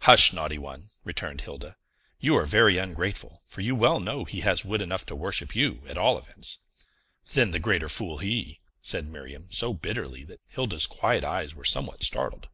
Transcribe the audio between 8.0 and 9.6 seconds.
he!" said Miriam